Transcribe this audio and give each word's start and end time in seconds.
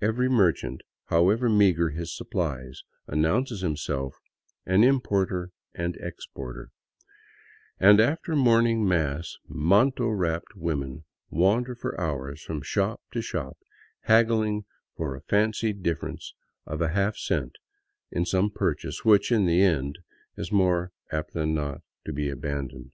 Every 0.00 0.28
merchant, 0.28 0.82
however 1.06 1.48
meager 1.48 1.88
his 1.88 2.10
suppUes, 2.16 2.84
announces 3.08 3.62
himself 3.62 4.14
an" 4.64 4.84
importer 4.84 5.50
and 5.74 5.96
exporter," 5.96 6.70
and 7.80 7.98
after 8.00 8.36
morning 8.36 8.86
mass 8.86 9.34
manto 9.48 10.06
wrapped 10.06 10.54
women 10.54 11.02
wander 11.30 11.74
for 11.74 12.00
hours 12.00 12.40
from 12.40 12.62
shop 12.62 13.00
to 13.10 13.20
shop, 13.20 13.58
haggling 14.02 14.66
for 14.96 15.16
a 15.16 15.20
fancied 15.22 15.82
difference 15.82 16.32
of 16.64 16.80
a 16.80 16.90
half 16.90 17.16
cent 17.16 17.56
in 18.12 18.24
some 18.24 18.50
purchase 18.52 19.04
which, 19.04 19.32
in 19.32 19.46
the 19.46 19.62
end, 19.62 19.98
is 20.36 20.52
more 20.52 20.92
apt 21.10 21.32
than 21.32 21.52
not 21.54 21.82
to 22.06 22.12
be 22.12 22.28
abandoned. 22.28 22.92